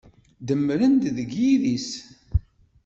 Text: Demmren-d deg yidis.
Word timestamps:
Demmren-d 0.47 1.03
deg 1.17 1.29
yidis. 1.39 1.89